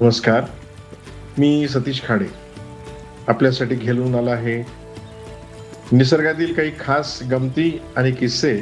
[0.00, 0.44] नमस्कार
[1.38, 2.26] मी सतीश खाडे.
[3.28, 4.62] आपल्यासाठी घेऊन आला आहे
[5.92, 8.60] निसर्गातील काही खास गमती आणि किस्से.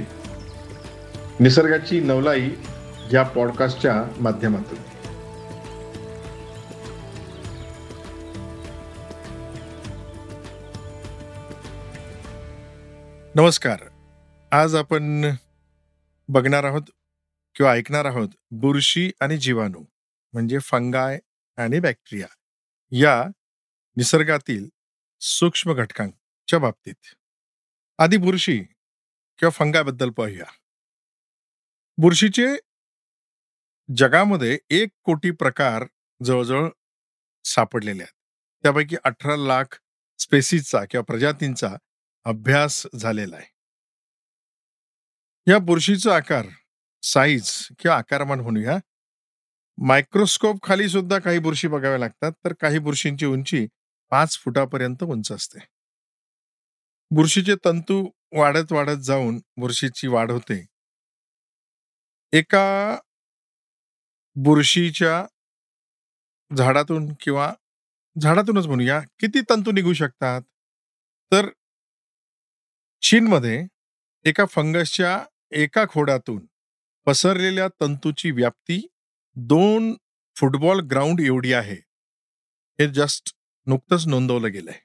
[1.41, 2.50] निसर्गाची नवलाई
[3.12, 4.79] या पॉडकास्टच्या माध्यमातून.
[13.34, 13.79] नमस्कार.
[14.53, 15.30] आज आपण
[16.29, 16.82] बघणार आहोत
[17.55, 19.84] किंवा ऐकणार आहोत बुरशी आणि जीवाणू
[20.32, 21.18] म्हणजे फंगाय
[21.56, 22.27] आणि बॅक्टेरिया
[22.92, 23.23] या
[23.96, 24.69] निसर्गातील
[25.20, 26.95] सूक्ष्म घटकांच्या बाबतीत.
[27.98, 28.59] आधी बुरशी
[29.38, 30.45] किंवा फंगाबद्दल पाहूया.
[31.98, 32.46] बुरशीचे
[33.88, 35.84] जगामध्ये एक कोटी प्रकार
[36.24, 36.69] जवळजवळ
[37.45, 38.12] सापडलेले आहेत.
[38.62, 39.65] त्यापैकी अठरा लाख
[40.18, 41.77] स्पेसीजचा किंवा प्रजातींचा
[42.24, 43.46] अभ्यास झालेला आहे.
[45.46, 46.46] या बुरशीचा आकार
[47.02, 48.79] साईज किंवा आकारमान म्हणूया
[49.79, 53.66] मायक्रोस्कोप खाली सुद्धा काही बुरशी बघाव्या लागतात तर काही बुरशींची उंची
[54.13, 55.59] पाच फुटापर्यंत उंच असते.
[57.10, 60.65] बुरशीचे तंतू वाढत वाढत जाऊन बुरशीची वाढ होते.
[62.33, 62.99] एका
[64.37, 65.25] बुरशीच्या
[66.50, 67.53] झाडातून किंवा
[68.16, 70.43] झाडातूनच म्हणूया किती तंतू निघू शकतात?
[71.33, 71.49] तर
[73.03, 73.65] चीनमध्ये
[74.25, 75.19] एका फंगसच्या
[75.53, 76.47] एका खोडातून
[77.06, 78.87] पसरलेल्या तंतूची व्याप्ती
[79.38, 79.94] दोन
[80.37, 81.76] फुटबॉल ग्राउंड एवढी आहे.
[82.81, 84.81] हे जस्ट नुकतंच नोंदवलं गेलंय.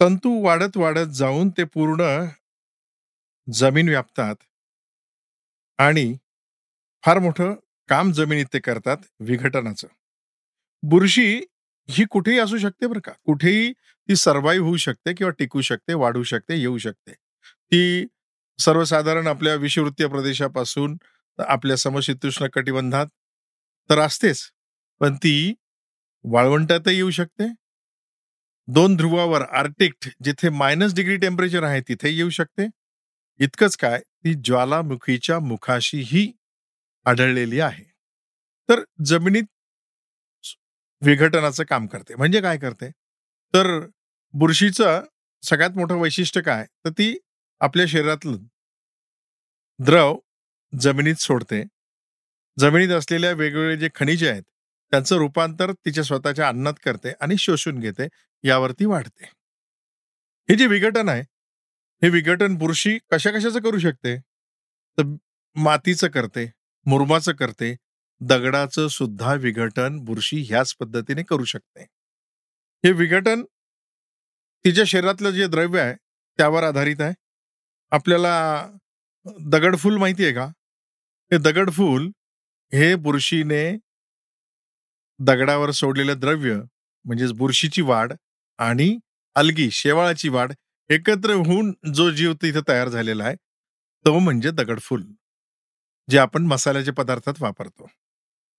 [0.00, 2.26] तंतू वाढत वाढत जाऊन ते पूर्ण
[3.52, 4.34] जमीन व्यापतात
[5.78, 6.14] आणि
[7.04, 7.54] फार मोठं
[7.88, 9.88] काम जमिनीत ते करतात विघटनाचं.
[10.82, 11.40] बुरशी
[11.90, 13.12] ही कुठेही असू शकते बरं का.
[13.24, 17.12] कुठेही ती सर्वाईव्ह होऊ शकते किंवा टिकू शकते वाढू शकते येऊ शकते.
[17.44, 18.06] ती
[18.58, 20.96] सर्वसाधारण आपल्या विषुवृत्तीय प्रदेशापासून
[21.38, 23.06] आपल्या समशीतोष्ण कटिबंधात
[23.90, 24.42] तर असतेच.
[25.00, 25.54] पण ती
[26.24, 27.48] वाळवंटातही येऊ शकते.
[28.68, 32.66] दोन ध्रुवावर आर्टिक्ट जिथे मायनस डिग्री टेम्परेचर आहे तिथे येऊ शकते.
[33.40, 36.32] इतकंच काय ती ज्वालामुखीच्या मुखाशीही
[37.06, 37.84] आढळलेली आहे.
[38.68, 39.44] तर जमिनीत
[41.02, 42.14] विघटनाचं काम करते.
[42.14, 42.90] म्हणजे काय करते?
[43.54, 43.78] तर
[44.34, 45.00] बुरशीचं
[45.42, 46.66] सगळ्यात मोठं वैशिष्ट्य काय?
[46.84, 47.16] तर ती
[47.60, 48.36] आपल्या शरीरातलं
[49.78, 50.16] द्रव
[50.72, 51.62] जमिनीत सोडते.
[52.58, 54.42] जमिनीत असलेल्या वेगवेगळे जे खनिजे आहेत
[54.92, 58.06] त्यांचं रूपांतर तिच्या स्वतःच्या अन्नात करते आणि शोषून घेते
[58.44, 59.24] यावरती वाढते.
[60.48, 61.22] हे जे विघटन आहे
[62.02, 64.16] हे विघटन बुरशी कशा कशाचं करू शकते?
[64.98, 65.02] तर
[65.56, 66.50] मातीचं करते
[66.86, 67.74] मुरमाचं करते
[68.20, 71.82] दगडाचं सुद्धा विघटन बुरशी ह्याच पद्धतीने करू शकते.
[72.84, 73.42] हे विघटन
[74.64, 75.94] तिच्या शरीरातलं जे द्रव्य आहे
[76.38, 77.14] त्यावर आधारित आहे.
[77.92, 78.66] आपल्याला
[79.52, 80.44] दगडफूल माहिती आहे का?
[81.32, 82.10] हे दगडफूल
[82.72, 83.60] हे बुरशीने
[85.20, 86.54] दगडावर सोडलेलं द्रव्य
[87.04, 88.12] म्हणजेच बुरशीची वाढ
[88.58, 88.96] आणि
[89.36, 90.52] अलगी शेवाळाची वाढ
[90.90, 93.36] एकत्र होऊन जो जीव तिथे तयार झालेला आहे
[94.04, 95.02] तो म्हणजे दगडफूल
[96.08, 97.86] जे आपण मसाल्याच्या पदार्थात वापरतो.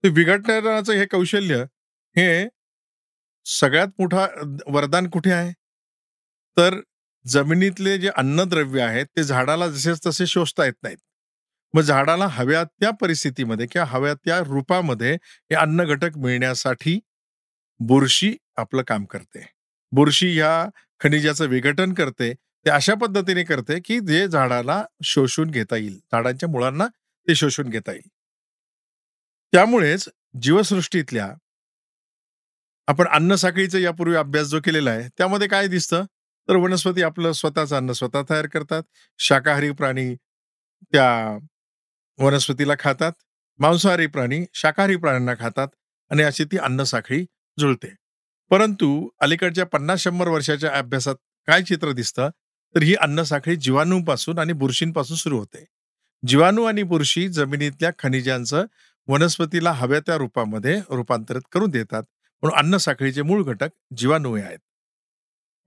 [0.03, 1.64] ते विघटनाचं हे कौशल्य
[2.16, 2.47] हे
[3.46, 4.26] सगळ्यात मोठा
[4.68, 5.52] वरदान कुठे आहे?
[6.58, 6.80] तर
[7.26, 10.97] जमिनीतले जे अन्नद्रव्य आहेत ते झाडाला जसेच तसे शोषता येत नाहीत.
[11.74, 17.00] मग झाडाला हव्या त्या परिस्थितीमध्ये किंवा हव्या त्या रूपामध्ये हे अन्न घटक मिळण्यासाठी
[17.80, 19.46] बुरशी आपलं काम करते.
[19.91, 20.66] बुरशी ह्या
[21.02, 22.34] खनिजाचं विघटन करते.
[22.66, 25.97] ते अशा पद्धतीने करते की जे झाडाला शोषून घेता येईल.
[26.13, 26.88] झाडांच्या मुळांना
[27.28, 28.09] ते शोषून घेता येईल.
[29.53, 30.08] त्यामुळेच
[30.41, 31.29] जीवसृष्टीतल्या
[32.88, 36.06] आपण अन्न साखळीचा यापूर्वी अभ्यास जो केलेला आहे त्यामध्ये काय दिसतं?
[36.50, 38.84] तर वनस्पती आपलं स्वतःचं अन्न स्वतः तयार करतात.
[39.19, 40.13] शाकाहारी प्राणी
[40.94, 41.38] त्या
[42.19, 43.12] वनस्पतीला खातात
[43.59, 45.68] मांसाहारी प्राणी शाकाहारी प्राण्यांना खातात
[46.12, 47.25] आणि अशी ती अन्न साखळी
[47.59, 47.96] जुळते.
[48.50, 51.16] परंतु अलीकडच्या पन्नास शंभर वर्षाच्या अभ्यासात
[51.47, 52.29] काय चित्र दिसतं?
[52.75, 55.66] तर ही अन्न साखळी जीवाणूपासून आणि बुरशींपासून सुरू होते.
[56.28, 58.66] जीवाणू आणि बुरशी जमिनीतल्या खनिजांचं
[59.08, 62.03] वनस्पतीला हव्या त्या रूपामध्ये रूपांतरित करून देतात.
[62.41, 64.59] म्हणून अन्न साखळीचे मूळ घटक जीवाणू आहेत.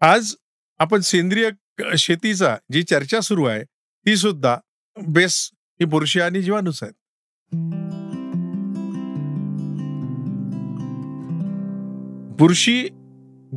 [0.01, 0.35] आज
[0.79, 1.51] आपण सेंद्रिय
[1.99, 3.65] शेतीचा जी चर्चा सुरू आहे
[4.07, 4.57] ती सुद्धा
[5.09, 5.51] बेस
[5.83, 6.93] ही बुरशी आणि जीवाणूच आहेत.
[12.39, 12.89] बुरशी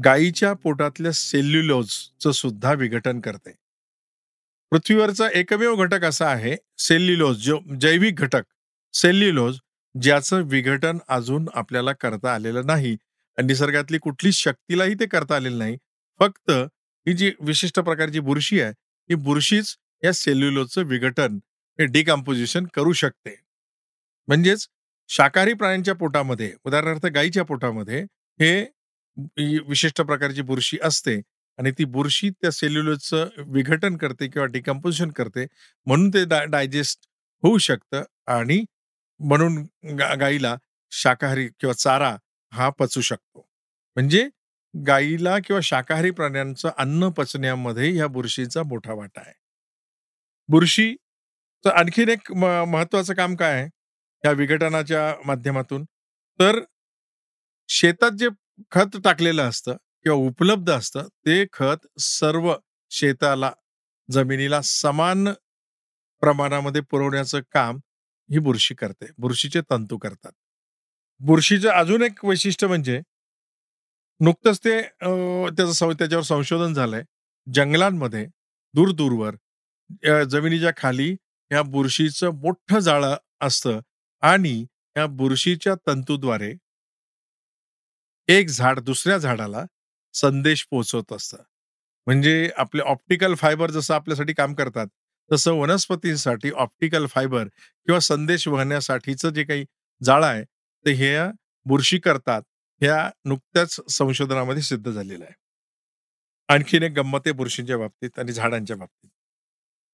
[0.05, 3.51] गायीच्या पोटातल्या सेल्युलोजचं सुद्धा विघटन करते.
[4.71, 8.43] पृथ्वीवरचा एकमेव घटक असा आहे सेल्युलोज जो जैविक घटक.
[8.93, 9.57] सेल्युलोज
[10.01, 12.97] ज्याचं विघटन अजून आपल्याला करता आलेलं नाही
[13.37, 15.77] निसर्गातली कुठलीच शक्तीलाही ते करता आलेलं नाही.
[16.19, 16.51] फक्त
[17.07, 18.71] ही जी विशिष्ट प्रकारची बुरशी आहे
[19.09, 21.37] ही बुरशीच या सेल्युलोजचं विघटन
[21.79, 23.35] हे डिकम्पोजिशन करू शकते
[24.27, 24.67] म्हणजेच
[25.09, 28.01] शाकाहारी प्राण्यांच्या पोटामध्ये, उदाहरणार्थ गायीच्या पोटामध्ये
[28.39, 31.15] हे विशिष्ट प्रकारची बुरशी असते
[31.59, 35.45] आणि ती बुरशी त्या सेल्युलोजचं विघटन करते किंवा डिकंपोजिशन करते.
[35.87, 37.07] म्हणून ते डा डायजेस्ट
[37.43, 38.63] होऊ शकतं आणि
[39.19, 39.61] म्हणून
[39.99, 40.55] गा
[40.91, 42.15] शाकाहारी किंवा चारा
[42.53, 43.47] हा पचू शकतो.
[43.97, 44.27] म्हणजे
[44.73, 49.33] गाईला किंवा शाकाहारी प्राण्यांचं अन्न पचण्यामध्ये ह्या बुरशीचा मोठा वाटा आहे.
[50.49, 50.95] बुरशी
[51.65, 53.67] तर आणखीन एक महत्वाचं काम काय आहे?
[54.23, 55.83] या विघटनाच्या माध्यमातून?
[56.39, 56.59] तर
[57.69, 58.27] शेतात जे
[58.71, 59.75] खत टाकलेलं असतं
[60.05, 62.53] किंवा उपलब्ध असतं, ते खत सर्व
[62.91, 63.51] शेताला,
[64.09, 65.27] जमिनीला समान
[66.23, 67.77] प्रमाणामध्ये पुरवण्याचं काम
[68.29, 69.05] ही बुरशी करते.
[69.17, 70.31] बुरशीचे तंतू करतात.
[71.21, 72.99] बुरशीचं अजून एक वैशिष्ट्य म्हणजे
[74.21, 77.03] नुकतंच ते त्याचं सं त्याच्यावर संशोधन झालंय.
[77.47, 78.25] जंगलांमध्ये
[78.73, 79.35] दूरदूरवर
[80.25, 81.15] जमिनीच्या खाली
[81.51, 83.79] ह्या बुरशीचं मोठं जाळं असतं
[84.23, 84.53] आणि
[84.95, 86.53] ह्या बुरशीच्या तंतूद्वारे
[88.29, 89.65] एक झाड दुसऱ्या झाडाला
[90.13, 91.37] संदेश पोहोचवत असतं.
[92.07, 94.87] म्हणजे आपले ऑप्टिकल फायबर जसं आपल्यासाठी काम करतात,
[95.31, 99.65] तसं वनस्पतींसाठी ऑप्टिकल फायबर किंवा संदेश वहण्यासाठीचं जे काही
[100.03, 100.43] जाळं आहे,
[100.85, 101.17] ते हे
[101.65, 102.41] बुरशी करतात.
[102.81, 105.33] ह्या नुकत्याच संशोधनामध्ये सिद्ध झालेलं आहे.
[106.49, 109.09] आणखीन एक गंमत आहे बुरशींच्या बाबतीत आणि झाडांच्या बाबतीत.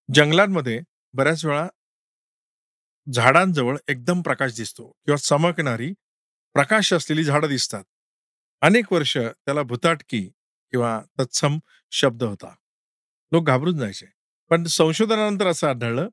[0.09, 0.79] जंगलांमध्ये
[1.13, 1.67] बऱ्याच वेळा
[3.13, 5.91] झाडांजवळ एकदम प्रकाश दिसतो किंवा चमकणारी,
[6.53, 7.83] प्रकाश असलेली झाडं दिसतात.
[8.61, 10.21] अनेक वर्ष त्याला भुताटकी
[10.71, 11.57] किंवा तत्सम
[11.91, 12.53] शब्द होता.
[13.31, 14.05] लोक घाबरून जायचे.
[14.49, 16.07] पण संशोधनानंतर असं आढळलं,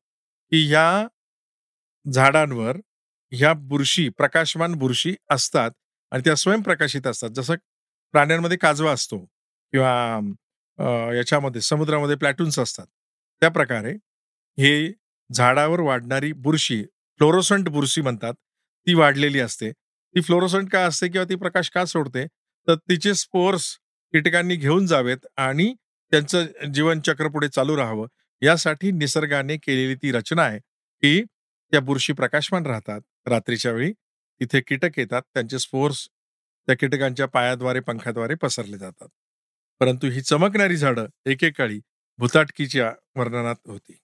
[0.50, 1.06] की ह्या
[2.12, 2.76] झाडांवर
[3.32, 5.70] ह्या बुरशी, प्रकाशमान बुरशी असतात
[6.10, 7.30] आणि त्या स्वयंप्रकाशित असतात.
[7.30, 7.54] जसं
[8.12, 9.18] प्राण्यांमध्ये काजवा असतो
[9.72, 12.86] किंवा याच्यामध्ये समुद्रामध्ये प्लॅटून्स असतात.
[13.40, 13.94] त्या प्रकारे
[14.58, 14.92] हे
[15.32, 16.82] झाडावर वाढणारी बुरशी,
[17.18, 18.34] फ्लोरोसंट बुरशी म्हणतात,
[18.86, 19.72] ती वाढलेली असते.
[19.72, 22.26] ती फ्लोरोसंट का असते किंवा ती प्रकाश का सोडते?
[22.68, 23.78] तर तिचे स्पोर्स
[24.12, 25.74] कीटकांनी घेऊन जावेत आणि
[26.10, 28.06] त्यांचं जीवनचक्र पुढे चालू राहावं,
[28.42, 30.58] यासाठी निसर्गाने केलेली ती रचना आहे,
[31.02, 31.22] की
[31.70, 33.00] त्या बुरशी प्रकाशमान राहतात.
[33.26, 33.92] रात्रीच्या वेळी
[34.40, 35.22] तिथे कीटक येतात.
[35.34, 36.08] त्यांचे स्पोर्स
[36.66, 39.08] त्या कीटकांच्या पायाद्वारे, पंखाद्वारे पसरले जातात.
[39.80, 41.80] परंतु ही चमकणारी झाडं एकेकाळी
[42.18, 43.98] भुताटकीच्या वर्णनात होती.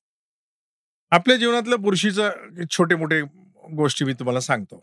[1.15, 2.31] आपल्या जीवनातल्या बुरशीचं
[2.71, 3.23] छोटे-मोठे
[3.77, 4.83] गोष्टी मी तुम्हाला सांगतो.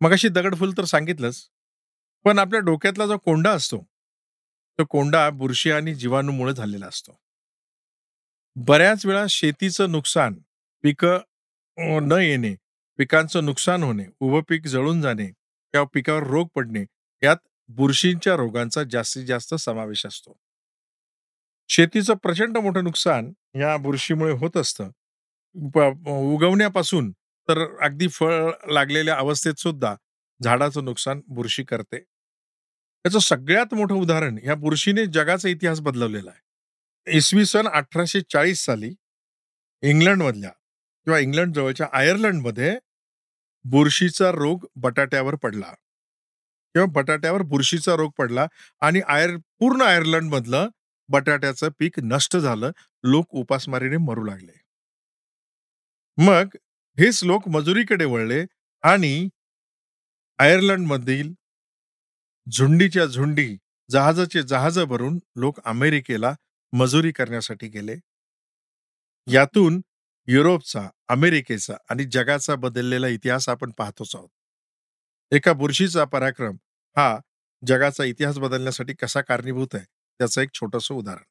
[0.00, 1.48] मगाशी दगडफूल तर सांगितलंच.
[2.24, 3.78] पण आपल्या डोक्यातला जो कोंडा असतो,
[4.78, 7.18] तो कोंडा बुरशी आणि जीवाणूमुळे झालेला असतो.
[8.56, 10.34] बऱ्याच वेळा शेतीचं नुकसान,
[10.82, 11.18] पिकं
[12.08, 12.54] न येणे,
[12.96, 15.26] पिकांचं नुकसान होणे, उभं पीक जळून जाणे
[15.72, 16.84] किंवा पिकावर रोग पडणे,
[17.22, 17.36] यात
[17.68, 20.36] बुरशींच्या रोगांचा जास्तीत जास्त समावेश असतो.
[21.68, 24.90] शेतीचं प्रचंड मोठं नुकसान या बुरशीमुळे होत असतं.
[25.54, 27.10] उगवण्यापासून
[27.48, 29.94] तर अगदी फळ लागलेल्या अवस्थेत सुद्धा
[30.42, 31.98] झाडाचं नुकसान बुरशी करते.
[33.04, 37.16] त्याचं सगळ्यात मोठं उदाहरण या बुरशीने जगाचा इतिहास बदलवलेला आहे.
[37.16, 38.94] इसवी सन 1840 साली
[39.82, 40.50] इंग्लंडमधल्या
[41.04, 42.78] किंवा इंग्लंड जवळच्या आयर्लंडमध्ये
[43.64, 45.72] बुरशीचा रोग बटाट्यावर पडला.
[46.74, 48.46] किंवा बटाट्यावर बुरशीचा रोग पडला
[48.80, 50.68] आणि आयर पूर्ण आयर्लंडमधलं
[51.08, 52.70] बटाट्याचं पीक नष्ट झालं.
[53.04, 54.63] लोक उपासमारीने मरू लागले.
[56.18, 56.56] मग
[56.98, 58.44] हेच लोक मजुरीकडे वळले
[58.84, 59.28] आणि
[60.38, 61.32] आयर्लंडमधील
[62.46, 63.56] झुंडीच्या झुंडी,
[63.90, 66.34] जहाजाचे जहाज भरून लोक अमेरिकेला
[66.72, 67.96] मजुरी करण्यासाठी गेले.
[69.26, 69.80] यातून
[70.28, 74.28] युरोपचा, अमेरिकेचा आणि जगाचा बदललेला इतिहास आपण पाहतोच आहोत.
[75.32, 76.56] एका बुरशीचा पराक्रम
[76.96, 77.16] हा
[77.62, 79.84] जगाचा इतिहास बदलण्यासाठी कसा कारणीभूत आहे,
[80.20, 81.24] त्याचं एक छोटंसं उदाहरण.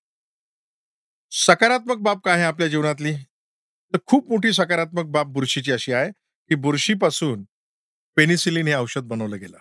[1.31, 3.13] सकारात्मक बाब काय आहे आपल्या जीवनातली?
[3.93, 7.43] तर खूप मोठी सकारात्मक बाब बुरशीची अशी आहे, की बुरशीपासून
[8.17, 9.57] पेनिसिलिन हे औषध बनवलं गेलं.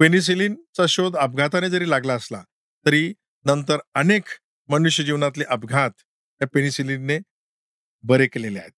[0.00, 2.42] पेनिसिलिनचा शोध अपघाताने जरी लागला असला,
[2.86, 3.12] तरी
[3.44, 4.24] नंतर अनेक
[4.68, 7.18] मनुष्य जीवनातले अपघात त्या पेनिसिलिनने
[8.04, 8.72] बरे केलेले आहेत.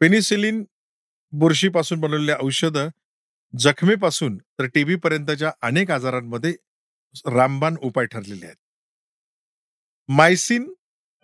[0.00, 0.64] पेनिसिलिन
[1.32, 2.88] बुरशीपासून बनवलेले औषधं
[3.58, 6.52] जखमेपासून तर टीबी पर्यंतच्या अनेक आजारांमध्ये
[7.26, 8.56] रामबाण उपाय ठरलेले आहेत.
[10.08, 10.72] मायसिन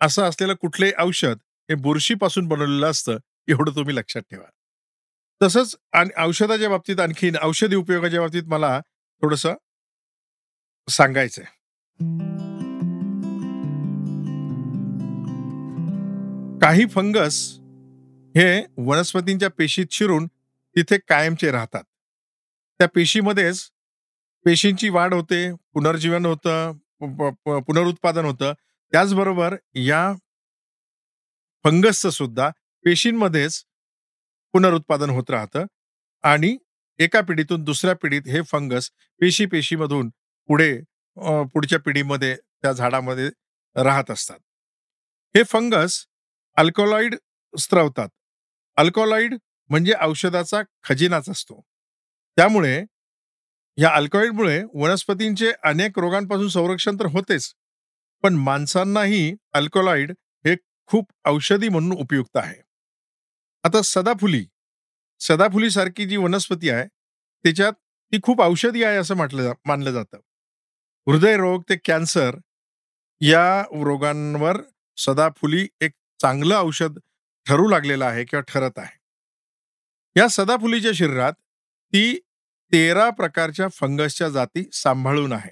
[0.01, 1.37] असं असलेलं कुठलंही औषध
[1.73, 4.49] हे बुरशीपासून बनवलेलं असतं, एवढं तुम्ही लक्षात ठेवा.
[5.41, 8.79] तसंच आणि औषधाच्या बाबतीत आणखीन औषधी उपयोगाच्या बाबतीत मला
[9.21, 9.53] थोडंसं
[10.89, 11.45] सांगायचंय.
[16.59, 17.53] काही फंगस
[18.35, 20.27] हे वनस्पतींच्या पेशीत शिरून
[20.75, 21.83] तिथे कायमचे राहतात.
[22.79, 23.69] त्या पेशीमध्येच
[24.45, 26.71] पेशींची वाढ होते, पुनर्जीवन होतं,
[27.59, 28.53] पुनरुत्पादन होतं.
[28.91, 30.13] त्याचबरोबर या
[31.63, 32.49] फंगसचं सुद्धा
[32.85, 33.63] पेशींमध्येच
[34.53, 35.65] पुनरुत्पादन होत राहतं
[36.23, 36.57] आणि
[36.99, 38.89] एका पिढीतून दुसऱ्या पिढीत हे फंगस
[39.21, 40.09] पेशी-पेशीमधून
[40.49, 40.73] पुढे
[41.53, 43.29] पुढच्या पिढीमध्ये त्या झाडामध्ये
[43.75, 44.39] राहत असतात.
[45.35, 46.05] हे फंगस
[46.57, 47.15] अल्कोलॉइड
[47.53, 48.09] स्त्रवतात.
[48.77, 49.35] अल्कोलॉइड
[49.69, 51.61] म्हणजे औषधाचा खजिनाच असतो.
[52.37, 52.83] त्यामुळे
[53.77, 57.53] या अल्कॉइडमुळे वनस्पतींचे अनेक रोगांपासून संरक्षण तर होतेच,
[58.23, 60.13] पण माणसांनाही अल्कोलॉइड
[60.85, 62.61] खूप औषधी म्हणून उपयुक्त आहे.
[63.63, 64.45] आता सदाफुली,
[65.19, 66.87] सदाफुलीसारखी जी वनस्पती आहे,
[67.43, 67.73] त्याच्यात
[68.11, 70.17] ती खूप औषधी आहे असं म्हटलं जा मानलं जातं.
[71.07, 72.35] हृदयरोग ते कॅन्सर
[73.21, 74.57] या रोगांवर
[74.97, 76.99] सदाफुली एक चांगलं औषध
[77.47, 78.99] ठरू लागलेलं आहे किंवा ठरत आहे.
[80.19, 81.33] या सदाफुलीच्या शरीरात
[81.93, 82.19] ती
[82.71, 85.51] 13 प्रकारच्या फंगसच्या जाती सांभाळून आहे.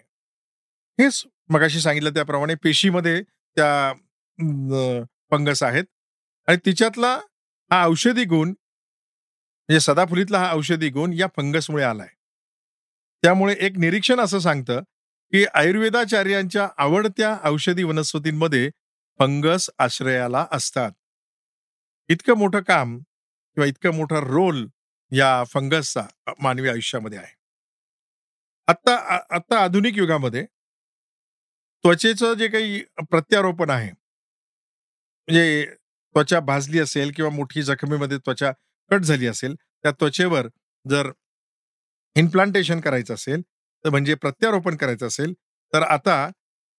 [1.03, 3.23] हेच मगाशी सांगितलं त्याप्रमाणे पेशीमध्ये
[3.55, 3.93] त्या
[5.31, 5.85] फंगस आहेत
[6.47, 7.13] आणि तिच्यातला
[7.71, 12.07] हा औषधी गुण म्हणजे सदाफुलीतला हा औषधी गुण या फंगसमुळे आलाय.
[13.23, 14.81] त्यामुळे एक निरीक्षण असं सांगतं,
[15.33, 18.69] की आयुर्वेदाचार्यांच्या आवडत्या औषधी वनस्पतींमध्ये
[19.19, 20.91] फंगस आश्रयाला असतात.
[22.09, 24.65] इतकं मोठं काम किंवा इतकं मोठा रोल
[25.11, 26.05] या फंगसचा
[26.39, 27.33] मानवी आयुष्यामध्ये आहे.
[28.67, 28.95] आत्ता
[29.35, 30.45] आत्ता आधुनिक युगामध्ये
[31.83, 33.91] त्वचेचं जे काही प्रत्यारोपण आहे,
[35.31, 35.65] म्हणजे
[36.15, 38.51] त्वचा भाजली असेल किंवा मोठी जखमेमध्ये त्वचा
[38.91, 40.47] कट झाली असेल, त्या त्वचेवर
[40.85, 41.11] जर
[42.15, 43.41] इम्प्लांटेशन करायचं असेल,
[43.85, 45.33] तर म्हणजे प्रत्यारोपण करायचं असेल,
[45.73, 46.27] तर आता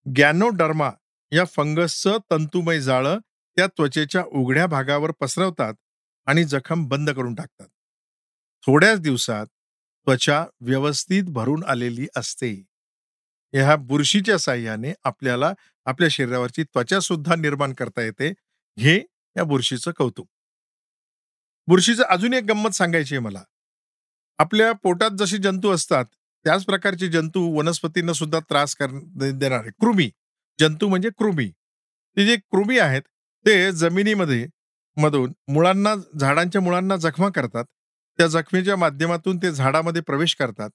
[0.07, 0.91] गॅनोडर्मा
[1.33, 3.19] या फंगसचं तंतुमय जाळं
[3.57, 5.75] त्या त्वचेच्या उघड्या भागावर पसरवतात
[6.27, 7.67] आणि जखम बंद करून टाकतात.
[8.65, 9.47] थोड्याच दिवसात
[10.07, 12.53] त्वचा व्यवस्थित भरून आलेली असते.
[13.55, 15.53] ह्या बुरशीच्या साहाय्याने आपल्याला
[15.87, 18.33] आपल्या शरीरावरची त्वचा सुद्धा निर्माण करता येते.
[18.79, 18.97] हे
[19.37, 20.27] या बुरशीचं कौतुक.
[21.69, 23.43] बुरशीचं अजून एक गंमत सांगायची आहे मला.
[24.39, 26.05] आपल्या पोटात जसे जंतू असतात,
[26.45, 28.87] त्याच प्रकारचे जंतू वनस्पतींना सुद्धा त्रास कर
[29.17, 30.11] देणारे कृमी.
[30.61, 31.51] जंतू म्हणजे कृमी.
[32.17, 33.03] ते जे कृमी आहेत,
[33.47, 34.47] ते जमिनीमध्ये
[34.97, 37.65] मधून मुळांना झाडांच्या मुळांना जखमा करतात.
[38.19, 40.71] त्या जखमेच्या माध्यमातून ते झाडामध्ये प्रवेश करतात.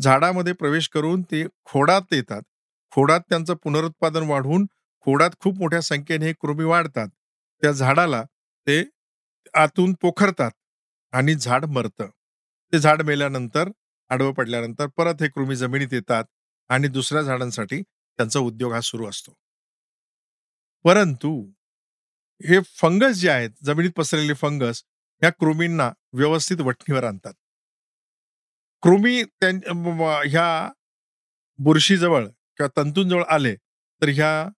[0.00, 2.42] झाडामध्ये प्रवेश करून ते खोडात येतात.
[2.90, 4.66] खोडात त्यांचं पुनरुत्पादन वाढवून
[5.00, 7.08] खोडात खूप मोठ्या संख्येने हे कृमी वाढतात.
[7.62, 8.22] त्या झाडाला
[8.66, 8.82] ते
[9.54, 10.50] आतून पोखरतात
[11.12, 12.08] आणि झाड मरतं.
[12.72, 13.68] ते झाड मेल्यानंतर,
[14.08, 16.24] आडवं पडल्यानंतर परत हे कृमी जमिनीत येतात
[16.68, 19.34] आणि दुसऱ्या झाडांसाठी त्यांचा उद्योग हा सुरू असतो.
[20.84, 21.52] परंतु
[22.40, 24.82] हे फंगस जे आहेत, जमिनीत पसरलेले फंगस,
[25.22, 27.32] ह्या कृमींना व्यवस्थित वठणीवर आणतात.
[28.82, 30.72] कृमी ह्या
[31.58, 33.54] बुरशीजवळ किंवा तंतूंजवळ आले,
[34.02, 34.48] तर ह्या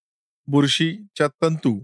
[0.47, 1.83] बुरशीच्या तंतू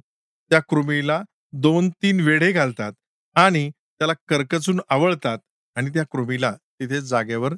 [0.50, 1.20] त्या कृमीला
[1.52, 2.92] 2-3 वेढे घालतात
[3.36, 5.38] आणि त्याला करकचून आवळतात
[5.76, 7.54] आणि त्या कृमीला तिथे जागेवर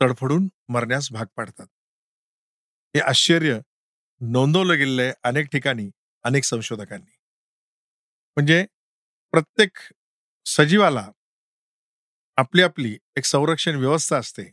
[0.00, 1.66] तडफडून मरण्यास भाग पाडतात.
[2.94, 3.58] हे आश्चर्य
[4.20, 5.88] नोंदवलं गेलेलं आहे अनेक ठिकाणी,
[6.24, 7.10] अनेक संशोधकांनी.
[8.36, 8.64] म्हणजे
[9.32, 9.78] प्रत्येक
[10.46, 11.10] सजीवाला
[12.38, 14.50] आपली-आपली एक संरक्षण व्यवस्था असते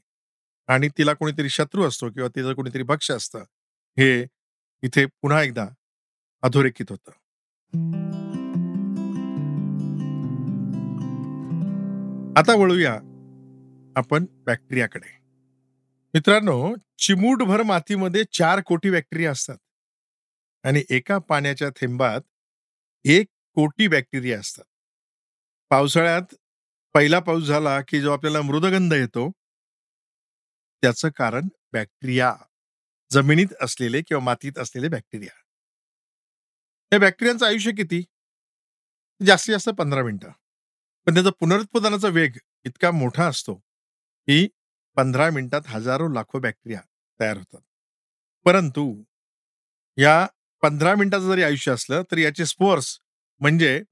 [0.69, 3.43] आणि तिला कोणीतरी शत्रू असतो किंवा तिचं कोणीतरी भक्ष असतं.
[3.97, 4.25] हे
[4.83, 5.67] इथे पुन्हा एकदा
[6.43, 7.11] अधोरेखित होतं.
[12.39, 12.93] आता वळूया
[13.95, 15.17] आपण बॅक्टेरियाकडे.
[16.13, 19.57] मित्रांनो, चिमूटभर मातीमध्ये चार कोटी बॅक्टेरिया असतात
[20.63, 22.21] आणि एका पाण्याच्या थेंबात
[23.03, 24.63] एक कोटी बॅक्टेरिया असतात.
[25.69, 26.35] पावसाळ्यात
[26.93, 29.31] पहिला पाऊस झाला, की जो आपल्याला मृदगंध येतो
[30.81, 31.41] त्याचं कारण
[31.73, 32.35] बॅक्टेरिया.
[33.11, 35.44] जमिनीत असलेले किंवा मातीत असलेले बॅक्टेरिया.
[36.95, 38.03] या बॅक्टेरियांचं आयुष्य किती?
[39.25, 40.29] जास्तीत जास्त 15 मिनिटं.
[41.05, 42.31] पण त्याचा पुनरुत्पादनाचा वेग
[42.65, 43.55] इतका मोठा असतो,
[44.27, 44.47] की
[44.95, 46.81] 15 मिनिटात हजारो लाखो बॅक्टेरिया
[47.19, 47.61] तयार होतात.
[48.45, 49.03] परंतु
[49.97, 50.27] या
[50.61, 52.99] 15 मिनिटाचं जरी आयुष्य असलं, तरी याचे स्पोर्स
[53.39, 53.83] म्हणजे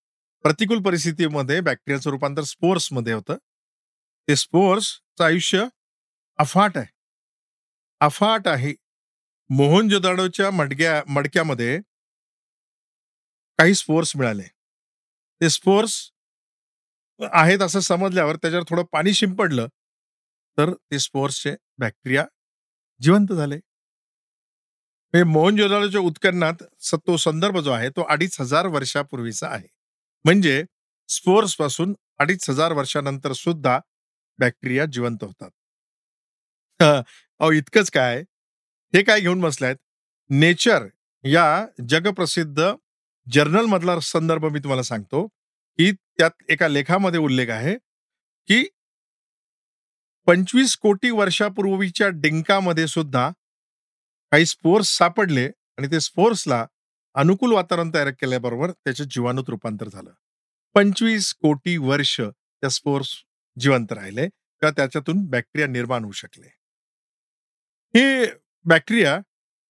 [0.43, 3.35] प्रतिकूल परिस्थितीमध्ये बॅक्टेरियाचं रूपांतर स्पोर्समध्ये होतं.
[4.27, 5.65] ते स्पोर्सचं आयुष्य
[6.37, 6.93] अफाट आहे.
[7.99, 8.75] अफाट आहे.
[9.49, 11.79] मोहनजोदाडोच्या मडक्या मडक्यामध्ये
[13.59, 14.43] काही स्पोर्स मिळाले.
[15.41, 15.95] ते स्पोर्स
[17.19, 19.67] आहेत असं समजल्यावर त्याच्यावर थोडं पाणी शिंपडलं,
[20.57, 22.25] तर ते स्पोर्सचे बॅक्टेरिया
[23.01, 23.55] जिवंत झाले.
[25.13, 26.63] हे मोहनजोदडोच्या उत्खननात
[26.97, 29.67] तो संदर्भ जो आहे, तो 2500 वर्षापूर्वीचा आहे.
[30.25, 30.63] म्हणजे
[31.09, 33.79] स्पोर्सपासून 2500 वर्षानंतर सुद्धा
[34.39, 35.49] बॅक्टेरिया जिवंत होतात.
[36.79, 38.19] अहो इतकंच काय,
[38.93, 39.75] हे काय घेऊन बसलायत?
[40.29, 40.87] नेचर
[41.23, 42.71] या जगप्रसिद्ध
[43.27, 45.27] जर्नलमधला संदर्भ मी तुम्हाला सांगतो,
[45.77, 47.75] की त्यात एका लेखामध्ये उल्लेख आहे,
[48.47, 48.63] की
[50.27, 53.29] पंचवीस कोटी वर्षापूर्वीच्या डिंकामध्ये सुद्धा
[54.31, 55.45] काही स्पोर्स सापडले
[55.77, 56.65] आणि ते स्पोर्सला
[57.15, 60.11] अनुकूल वातावरण तयार केल्याबरोबर त्याच्या जीवाणूत रूपांतर झालं.
[60.75, 63.15] पंचवीस कोटी वर्ष त्या स्पोर्स
[63.59, 66.47] जिवंत राहिले किंवा त्याच्यातून बॅक्टेरिया निर्माण होऊ शकले.
[67.95, 68.25] हे
[68.65, 69.19] बॅक्टेरिया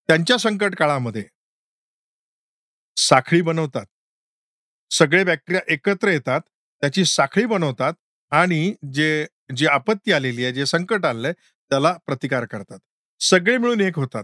[0.08, 1.24] त्यांच्या संकट काळामध्ये
[2.98, 3.86] साखळी बनवतात.
[4.92, 6.42] सगळे बॅक्टेरिया एकत्र येतात
[6.84, 7.94] त्याची साखळी बनवतात
[8.32, 12.80] आणि जे जी आपत्ती आलेली आहे जे संकट आलंय त्याला प्रतिकार करतात.
[13.22, 14.24] सगळे मिळून एक होतात.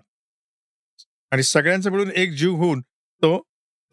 [1.32, 2.82] आणि सगळ्यांचा मिळून एक जीव होऊन
[3.24, 3.38] तो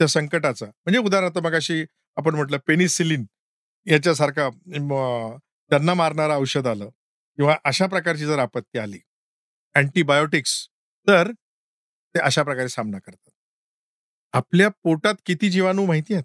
[0.00, 1.84] त्या संकटाचा म्हणजे उदाहरणार्थ मग अशी
[2.16, 3.24] आपण म्हटलं पेनिसिलिन
[3.86, 4.48] याच्यासारखा
[5.70, 6.88] त्यांना मारणारं औषध आलं
[7.38, 8.98] किंवा अशा प्रकारची जर आपत्ती आली
[9.74, 10.56] अँटीबायोटिक्स
[11.06, 13.30] तर ते अशा प्रकारे सामना करतात.
[14.34, 16.24] आपल्या पोटात किती जीवाणू माहिती आहेत?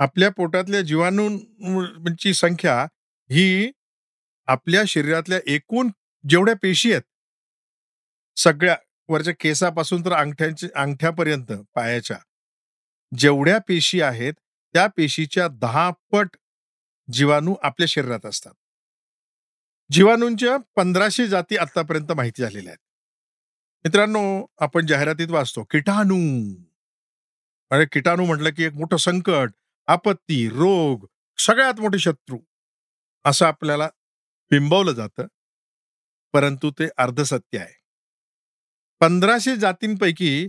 [0.00, 2.80] आपल्या पोटातल्या जीवाणूंची संख्या
[3.30, 3.70] ही
[4.48, 5.90] आपल्या शरीरातल्या एकूण
[6.24, 7.02] जेवढ्या पेशी आहेत
[8.36, 8.76] सगळ्या
[9.08, 12.16] वरच्या केसापासून तर अंगठ्यांच्या अंगठ्यापर्यंत पायाच्या
[13.12, 14.34] जेवढ्या पेशी आहेत
[14.74, 16.36] त्या पेशीच्या दहा पट
[17.08, 18.52] जीवाणू आपल्या शरीरात असतात.
[19.90, 22.78] जीवाणूंच्या पंधराशे जाती आतापर्यंत माहिती झालेल्या आहेत.
[23.84, 26.16] मित्रांनो आपण जाहिरातीत वाचतो किटाणू.
[27.70, 29.50] अरे किटाणू म्हटलं की एक मोठं संकट
[29.86, 31.06] आपत्ती रोग
[31.38, 32.38] सगळ्यात मोठे शत्रू.
[33.24, 33.88] असं आपल्याला
[34.50, 35.26] बिंबवलं जातं
[36.32, 37.74] परंतु ते अर्धसत्य आहे.
[39.00, 40.48] पंधराशे जातींपैकी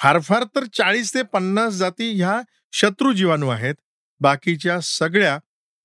[0.00, 2.40] फार फार तर चाळीस ते पन्नास जाती ह्या
[2.72, 3.74] शत्रू जीवाणू आहेत.
[4.20, 5.38] बाकीच्या सगळ्या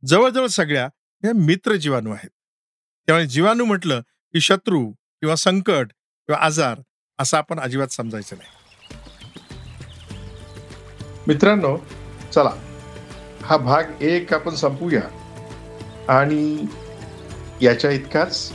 [0.05, 0.85] जवळजवळ सगळ्या
[1.23, 2.29] ह्या मित्र जीवाणू आहेत.
[3.07, 4.01] त्यामुळे जीवाणू म्हटलं
[4.33, 5.91] की शत्रू किंवा संकट
[6.27, 6.81] किंवा आजार
[7.19, 8.49] असं आपण अजिबात समजायचं नाही.
[11.27, 11.77] मित्रांनो
[12.33, 12.51] चला.
[13.43, 15.01] हा भाग एक आपण संपूया.
[16.07, 16.65] आणि
[17.61, 18.53] याच्या इतकाच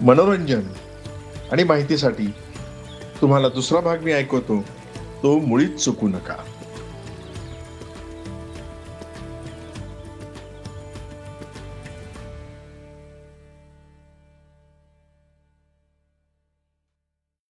[0.00, 0.60] मनोरंजन
[1.52, 2.26] आणि माहितीसाठी
[3.20, 4.62] तुम्हाला दुसरा भाग मी ऐकवतो
[5.22, 6.36] तो मुळीच चुकू नका.